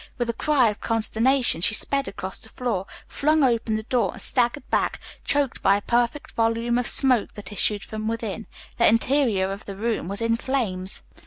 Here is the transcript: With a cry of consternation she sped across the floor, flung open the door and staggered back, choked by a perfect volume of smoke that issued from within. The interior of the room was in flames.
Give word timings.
With 0.17 0.31
a 0.31 0.33
cry 0.33 0.69
of 0.69 0.81
consternation 0.81 1.61
she 1.61 1.75
sped 1.75 2.07
across 2.07 2.39
the 2.39 2.49
floor, 2.49 2.87
flung 3.07 3.43
open 3.43 3.75
the 3.75 3.83
door 3.83 4.13
and 4.13 4.19
staggered 4.19 4.67
back, 4.71 4.99
choked 5.25 5.61
by 5.61 5.77
a 5.77 5.81
perfect 5.81 6.31
volume 6.31 6.79
of 6.79 6.87
smoke 6.87 7.33
that 7.33 7.51
issued 7.51 7.83
from 7.83 8.07
within. 8.07 8.47
The 8.79 8.87
interior 8.87 9.51
of 9.51 9.65
the 9.65 9.75
room 9.75 10.07
was 10.07 10.19
in 10.23 10.37
flames. 10.37 11.03